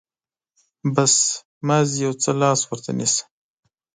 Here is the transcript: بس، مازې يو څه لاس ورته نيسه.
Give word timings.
بس، 0.95 1.13
مازې 1.67 1.95
يو 2.05 2.13
څه 2.23 2.31
لاس 2.41 2.59
ورته 2.65 2.91
نيسه. 2.97 3.23